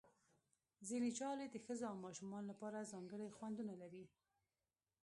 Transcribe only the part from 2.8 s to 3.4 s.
ځانګړي